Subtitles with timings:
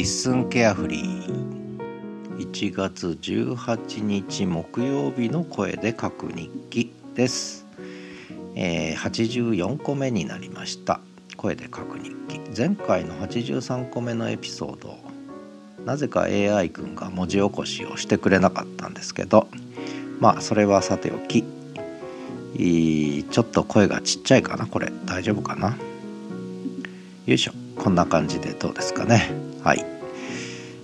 [0.00, 1.68] リッスンケアフリー。
[2.38, 7.66] 1月18日木曜日の声で書く日記です、
[8.54, 11.00] えー、84個目になりました。
[11.36, 12.40] 声で書く日記。
[12.56, 14.96] 前回の83個目のエピソード
[15.84, 19.48] なぜか AI 君が文字起こしをしてくれなかったんですけど
[20.18, 21.44] まあそれはさておき。
[22.54, 24.90] ちょっと声がちっちゃいかなこれ。
[25.04, 25.76] 大丈夫かな？
[27.26, 27.52] よいしょ。
[27.76, 29.49] こんな感じでどうですかね。
[29.62, 29.84] はい。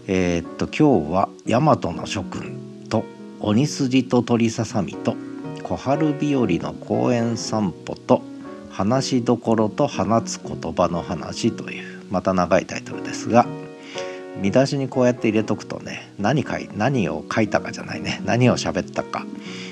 [0.06, 3.04] えー、っと今日は大和の諸君と
[3.40, 5.16] 鬼筋と鳥ささみと
[5.62, 8.22] 小春日和の公園散歩と
[8.70, 13.46] 話しどころと放つ言葉の話というまた長いタイトルですが
[14.36, 19.26] 見出しにこうやって入れとくとね何か何を書いたかじゃないね何を喋ったか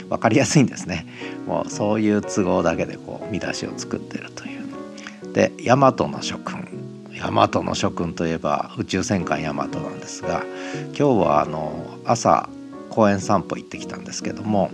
[0.08, 1.06] 分かりやすいんですね。
[1.46, 5.32] もうそういう都合だけでこう見出しを作ってるという。
[5.32, 6.83] で大和の諸君。
[7.20, 10.44] 大和の諸君といえば宇宙戦艦大和なんですが
[10.88, 12.48] 今日はあの朝
[12.90, 14.70] 公園散歩行ってきたんですけども、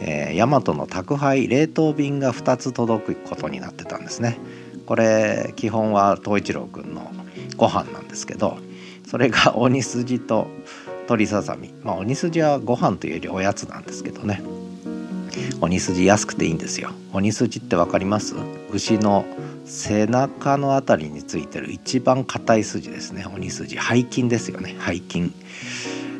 [0.00, 4.38] えー、大和の宅配冷凍便が2つ届くことになってたんですね。
[4.86, 7.12] これ基本は東一郎くんの
[7.56, 8.56] ご飯なんですけど
[9.06, 10.46] それが 鬼筋と
[11.02, 11.72] 鶏ささみ。
[11.82, 14.42] まあ鬼筋はご飯というよりおやつなんですけどね。
[15.60, 16.90] 鬼筋安くていいんですよ。
[17.12, 18.34] 鬼筋って分かります？
[18.72, 19.24] 牛の
[19.68, 23.26] 背中の辺りについてる一番硬い筋ですね。
[23.32, 23.76] 鬼筋。
[23.76, 24.74] 背筋ですよね。
[24.80, 25.30] 背筋、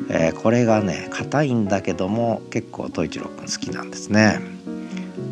[0.09, 4.39] えー、これがね硬いんだけども結構統一郎くん好きなんですね。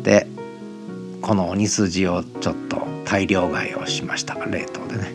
[0.02, 0.26] で
[1.22, 4.34] この鬼筋をちょっと大量買いをしました。
[4.34, 5.14] 冷凍でね、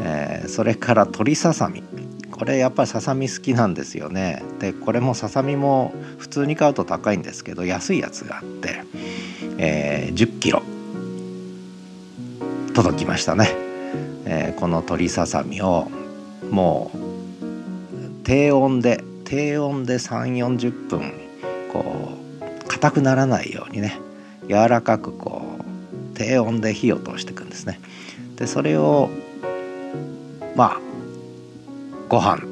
[0.00, 1.82] えー、それから鶏ささみ。
[2.30, 4.42] これやっぱりささみ好きなんですよね。
[4.60, 8.82] でこれもささみも普通に買うと高いんですけど安いやつがあって、
[9.58, 10.62] えー、10キロ。
[12.74, 13.50] 届きましたね、
[14.24, 15.88] えー、この鶏ささみを
[16.50, 21.12] もう低温で低温で3 4 0分
[21.72, 22.10] こ
[22.40, 24.00] う硬くならないようにね
[24.48, 27.80] 柔らかくこう低温で火を通していくんですね。
[28.34, 29.08] でそれを
[30.56, 30.80] まあ
[32.08, 32.42] ご飯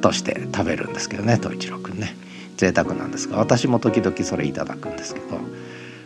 [0.00, 2.16] として食べるんですけどね東一郎くんね。
[2.56, 5.26] 贅沢なんですが私も時々それいただくんですけど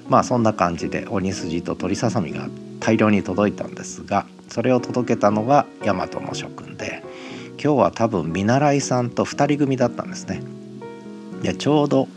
[0.09, 7.05] まあそんな感じで鬼筋と鶏ささみがあって大量に届いたんですがそれを届けたのが大和の諸君で
[7.53, 10.43] 今日は多分見習いさんと2人組だったんですね。
[11.43, 12.09] でちょうど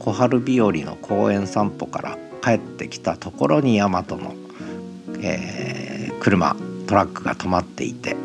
[0.00, 4.34] 小春日和の公園散歩から帰ってきたところに大和の、
[5.22, 6.56] えー、車
[6.88, 8.16] トラックが止まっていて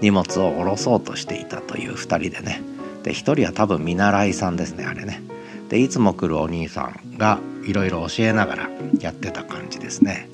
[0.00, 2.60] 荷物を下ろそうとしていたという2人でね。
[3.04, 5.22] で1人は多分見習いさんですねあれね。
[5.68, 10.28] でいつも来るお兄さんがいろいろ教えながらやってた感じですね。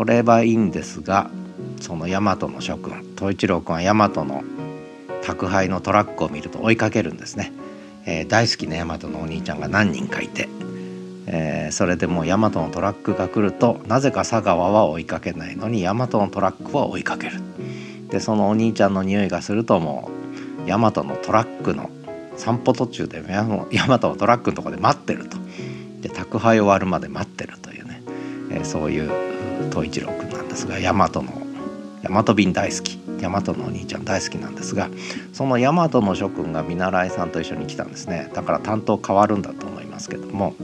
[0.00, 1.30] それはいいんですが
[1.78, 4.42] その大和の諸君統一郎君は大和の
[5.22, 7.52] 宅配のトラックを見ると追いかけるんですね、
[8.06, 10.48] えー、大好きな大和のお兄ちゃんが何人かいて、
[11.26, 17.38] えー、それでもう大和のトラックが来るとなぜか佐川は追いかけないのに大和のトラックは追いかける。
[18.08, 20.10] でそのお兄ちゃんの匂いがするとも
[20.64, 21.90] う大和のトラックの
[22.38, 25.36] 散歩途中で大和のトラックのとこで待ってると。
[26.00, 28.02] で宅配終わるまで待ってるというね、
[28.52, 29.29] えー、そういう
[29.70, 31.24] 東一郎くんなんですが大和の
[32.02, 32.98] 大和便大好き。
[33.20, 34.88] 大和のお兄ちゃん大好きなんですが
[35.34, 38.30] その大和の諸君が見習いさんと一緒に来たんですね。
[38.34, 40.54] だから担当変わるんだと思いますけども。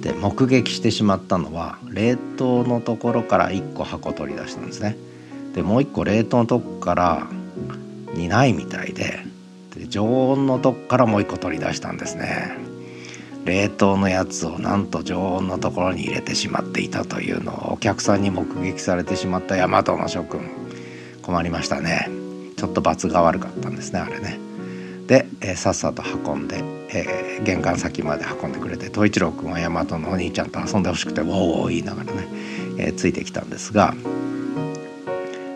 [0.00, 4.96] で目撃してしまったのは冷凍のところから1個箱取り出したんですね。
[5.54, 7.26] でもう1個冷凍のとこから
[8.14, 9.18] にないみたいで
[9.74, 12.56] で常温のとこからもう1個取り出したんですね。
[13.44, 20.50] 冷凍のやつをなんと常温のところに入れてしまっていたというのをお客さんに目撃されてしまった大和の諸君。
[21.22, 22.08] 困りましたね。
[22.56, 24.38] ちょっと罰が悪かったんですねあれね。
[25.06, 26.58] で、えー、さっさと運んで、
[26.90, 32.28] えー、玄関先まで運んでくれて東一郎君は大和のお兄ちゃんと遊んでほしくて「ウォーウォー」言いながらね、
[32.78, 33.94] えー、ついてきたんですが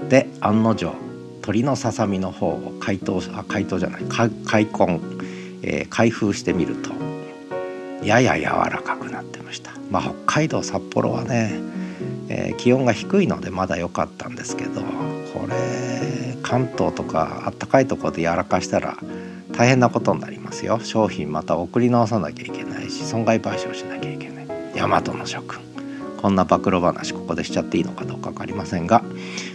[0.09, 0.95] で案の定
[1.43, 4.31] 鳥のささみの方を解凍あ解凍じゃない開
[4.67, 5.01] 墾、
[5.63, 6.91] え、開封してみると
[8.05, 9.73] やや柔らかくなってました。
[9.91, 11.53] まあ北海道札幌はね、
[12.29, 18.97] えー、気温が低いのでまだ良かったんですけどこれ関東とかあったかいとこで柔らかしたら
[19.53, 20.81] 大変なことになりますよ。
[20.81, 24.47] 商品また送り直さなきゃいけないし損害賠償しなきゃいけない。
[24.75, 25.61] 大和の諸君。
[26.23, 29.03] こんな暴露話ここでしちゃっていいのかどうか分かりませんが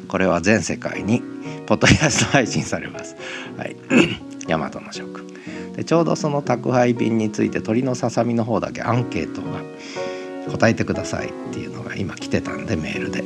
[0.09, 1.21] これは全世界に
[1.65, 3.15] ポッドキャスト配信されます。
[3.57, 3.75] はい。
[4.47, 5.36] 大和の諸君。
[5.77, 9.61] でちょうどその宅配便について鳥のささみの方だけアンケートが
[10.51, 13.23] 答えてくださいっていうのが今来てたんでメールで。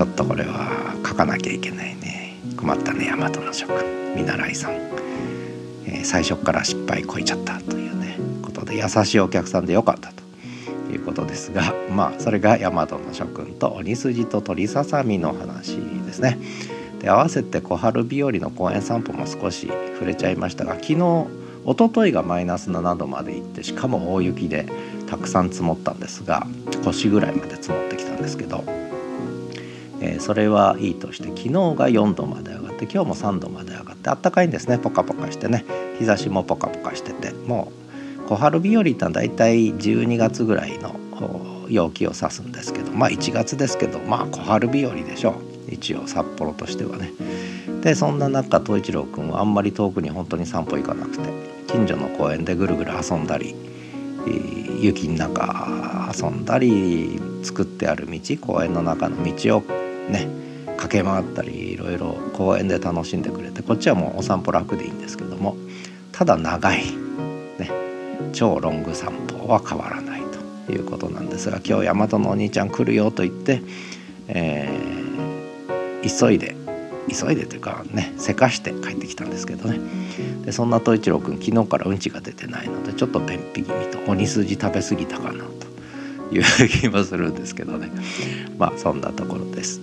[0.00, 2.36] ちょっとこれは書かなきゃいけないね。
[2.56, 4.72] 困ったね大和の諸君見習いさん、
[5.84, 8.16] えー、最初から失敗こいちゃったというね。
[8.42, 16.38] ことで優しいお客さんでよかったということですがまあそれが大和の諸君と鬼筋と鳥ささみの話ですね。
[17.00, 21.26] で合わせて小春日和の公園散歩も少し触れちゃいましたが昨日
[21.66, 24.66] 一昨日がマイナス7度まで行ってしかも大雪で
[25.06, 26.46] たくさん積もったんですが
[26.84, 28.64] 腰ぐらいまで積もってきたんですけど、
[30.00, 34.78] えー、それはいいとして昨日が4度まで上がって今日も3度まで上がってあったかいんですね。
[34.78, 35.64] ポカポカしてね。
[35.98, 37.72] 日差しもポカポカしてても
[38.24, 40.96] う小春日和ってのは大体12月ぐらいの
[41.68, 45.34] 陽気を指すんですけどまあ1月ですけどまあ小春日和でしょう。
[45.72, 47.12] 一応札幌としてはね。
[47.82, 51.30] でそんな中東一郎君はあんまり遠くに本当に散歩行かなくて
[51.66, 53.54] 近所の公園でぐるぐる遊んだり
[54.80, 59.60] 雪の中遊んだり作ってある道公園の中の道を
[60.10, 60.28] ね
[60.76, 65.56] 駆け回ったりいろいろ公園で楽しんでくれてこっちはもうお散歩楽でいいんですけども
[66.12, 66.84] ただ長い、
[67.58, 67.70] ね、
[68.32, 70.22] 超ロング散歩は変わらない
[70.66, 73.62] ということなんですが今日大和のお兄ちゃん来るよと言って、
[74.28, 76.56] えー、急いで
[77.12, 79.80] 急いでというかねせかして帰ってきたんですけどね。
[80.44, 87.90] でそんな東一郎君昨日からうんちが出てないのでちょっと便秘気味と鬼筋食べ過ぎたかなという気もするんですけどね。
[88.58, 89.80] まあそんなところです。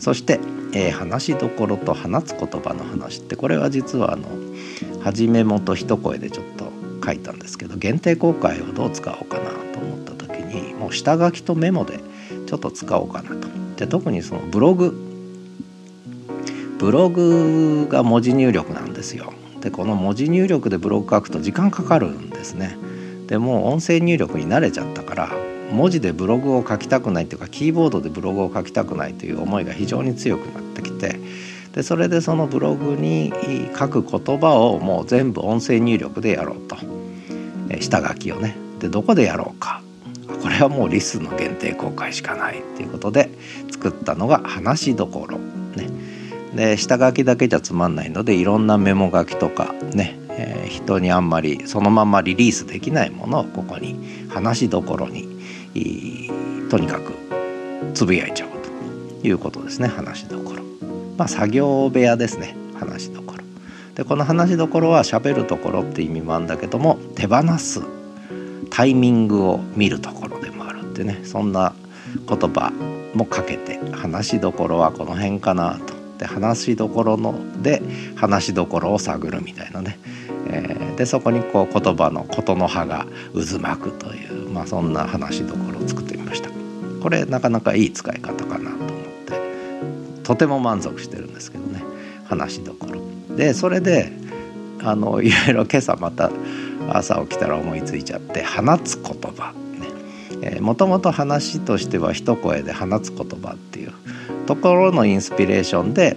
[0.00, 0.40] そして、
[0.72, 4.26] えー、話しどころと放つ言葉の話ってこれは実はあの
[5.00, 6.72] 初めもと一声でちょっと
[7.04, 12.00] 書いたんですけど限定公開をどう使おうかなと思った時にもう下書きとメモで
[12.46, 13.48] ちょっと使おうかなと。
[13.76, 15.11] で特にそのブログ
[16.82, 19.32] ブログが文字入力なんですよ。
[19.60, 22.76] でこの文字入力でブログ書くと時間かかるんですね。
[23.28, 25.30] でもう音声入力に慣れちゃったから
[25.70, 31.20] 文字でブログを書きたくないというかキーボードでブログを書きたくないという思いが非常に強くなってきて
[31.72, 33.32] でそれでそのブログに
[33.78, 36.76] 書く言葉をもう全部音声入力でやろうと、
[37.78, 39.82] 下書きをねでどこでやろうか
[40.42, 43.30] これはもうリスの限定公開しかないっていうことで
[43.70, 45.38] 作ったのが話どころ
[46.54, 55.28] で下書きだけじゃつまんないのでいろんなメモ書きとかね、えー、人にあんまりそのままリリースできないものをここに話どころに
[56.70, 57.12] とにかく
[57.94, 58.52] つぶやいちゃおう
[59.22, 60.62] ということですね話どころ。
[61.16, 63.44] まあ作業部屋ですね話どころ。
[63.94, 67.82] でこの話どころは喋るところって意味もあるんだけども手放す
[68.70, 71.74] タイミングを見るところでもあるってねそんな
[72.26, 72.72] 言葉
[73.14, 75.91] もかけて話どころはこの辺かなと
[76.22, 77.82] って話しどころので
[78.14, 79.98] 話しどころを探るみたいなね、
[80.46, 86.50] えー、でそこにこう言葉のことの葉が渦巻くという、まあ、そんな話しどころを作ってみました。
[87.02, 88.88] これなかなかいい使い方かなと思っ
[89.26, 90.22] て。
[90.22, 91.82] とても満足してるんですけどね。
[92.24, 93.36] 話しどころ。
[93.36, 94.12] でそれで
[94.84, 96.30] あのいろいろ今朝また
[96.88, 99.52] 朝起きたら思いついちゃって放つ言葉
[100.40, 100.60] ね。
[100.60, 103.92] もともと話としては一声で放つ言葉っていう
[104.46, 106.16] ところのインスピレーションで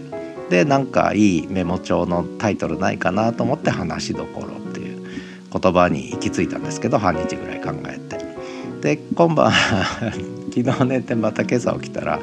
[0.50, 5.04] でなんかいいメモ帳のタイトルないかなと思って「話しどころ」っていう
[5.52, 8.26] 言葉に行き着いたんですけど半日ぐらい考えて。
[8.86, 9.52] で今晩
[10.54, 12.20] 昨日寝てまた今朝起きたら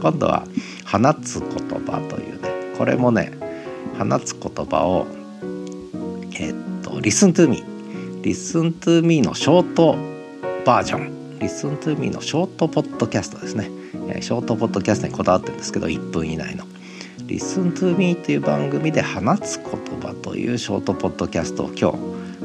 [0.00, 0.44] 今度は
[0.86, 1.48] 「放つ言
[1.84, 3.32] 葉」というねこれもね
[3.98, 5.08] 放つ言葉を
[6.38, 7.64] え、っと「Listen to me」
[8.22, 9.96] 「Listen to me」のショート
[10.64, 13.83] バージョン「Listen to me」のショートポッドキャストですね。
[14.20, 16.64] ショートポッドキャストにこだわってるんですけど1分以内の
[17.26, 21.92] 「Listen to Me」という番組で「放つ言葉」というショートポッドキャストを今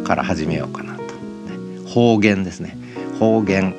[0.02, 2.78] 日から始めようかなと、方言ですね。
[3.20, 3.76] 方言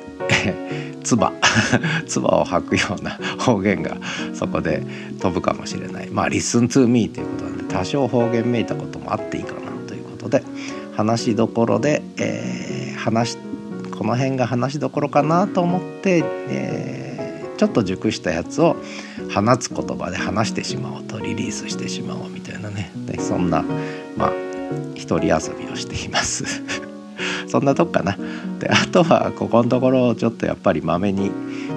[1.03, 1.31] 唾。
[2.07, 3.97] 唾を吐くような 方言が
[4.33, 4.83] そこで
[5.19, 6.09] 飛ぶかもしれない。
[6.09, 10.43] まあ「Listen to Me」ということなんで多少方言めいたこともあっていいかなということで
[10.95, 13.37] 話しどころで、えー、話
[13.97, 17.10] この辺が話しどころかなと思って、えー
[17.61, 18.75] ちょっと熟したやつを
[19.31, 22.91] 放つ言葉で話してしまおうとリリースしてしまおうみたいなね。
[23.05, 23.63] でそんな
[24.17, 24.31] まあ
[24.95, 26.43] 一人遊びをしています。
[27.45, 28.17] そんなとこかな。
[28.57, 31.29] であとはここのところちょっとやっぱりまめに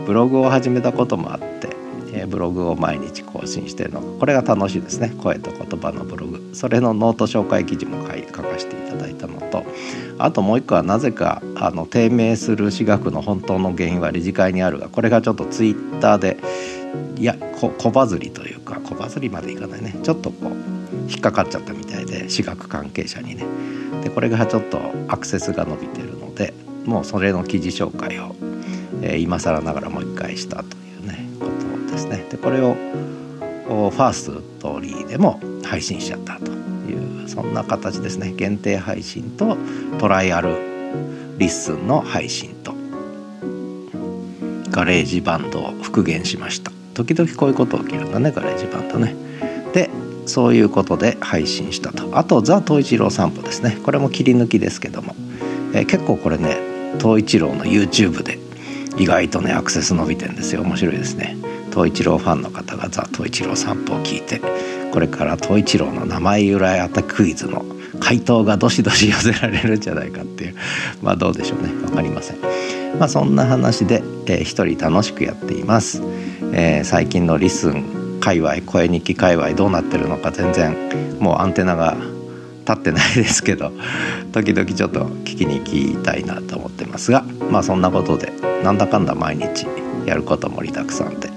[0.06, 1.73] ブログを始めたこともあって
[2.14, 4.00] えブログを毎日更新してるの。
[4.00, 5.12] これが楽しいですね。
[5.22, 6.50] 声と言葉のブログ。
[6.52, 9.64] それのノート紹介記事も書かせていただいたのと。
[10.18, 16.38] あともう一個はなぜかあの低迷する私学の本当の原因は理事会にあるがこれがちょっとツイッターで
[17.16, 19.96] いや小バズりというか小バズりまでいかないね。
[20.02, 23.44] ちょっとこう引っかかっちゃったみたいで私学関係者にね。
[24.02, 26.54] でこれがちょっとアクセスが伸びてるので
[26.84, 28.34] もうそれの記事紹介を、
[29.02, 30.83] えー、今更ながらもう一回したと。
[31.94, 32.26] ですね。
[32.30, 38.32] でこれを Firstory でも配信しちゃったというそんな形ですね。
[38.36, 39.56] 限定配信と
[39.98, 40.50] トライアル
[41.38, 42.74] LISTEN の配信と
[44.70, 46.72] GarageBand を復元しました。
[46.94, 49.14] 時々こういうこと起きるんだね GarageBand ね。
[49.72, 49.90] で
[50.26, 52.18] そういうことで配信したと。
[52.18, 53.78] あとザ・東一郎散歩ですね。
[53.84, 55.14] これも切り抜きですけども、
[55.72, 56.58] えー、結構これね
[57.00, 58.38] 東一郎の YouTube で
[58.96, 60.62] 意外とねアクセス伸びてんですよ。
[60.62, 61.36] 面白いですね。
[61.74, 64.40] 東一郎ファンの方がザ・東一郎散歩を聞いて
[64.92, 67.64] これから東一郎の名前由来アタクイズの
[67.98, 70.56] 回答がどしどし寄せられるんじゃないかっていう
[71.02, 71.68] まあどうでしょうね。
[71.68, 72.38] 分かりません。
[72.98, 76.00] まあそんな話で、えー、一人楽しくやっています、
[76.52, 81.96] えー、最近のリスン界隈声日記界隈どうなってるのか全然もうアンテナが
[82.60, 83.72] 立ってないですけど
[84.32, 89.66] 時々ちょっと聞きに行きたいなと思ってますがまあそんなことでなんだかんだ毎日
[90.06, 91.30] やること盛りだくさんで、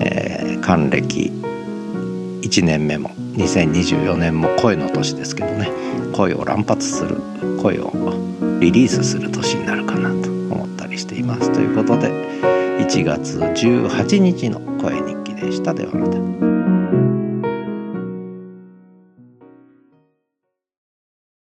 [0.00, 1.32] え、還暦
[2.42, 5.70] 1年目も2024年も恋の年ですけどね
[6.12, 7.16] 声を乱発する
[7.60, 7.92] 声を
[8.60, 11.52] リリースする年になるかなと思ったりしています。
[11.52, 12.10] ということで
[12.78, 15.74] 1月18日の声日記でした。
[15.74, 16.43] ではまた。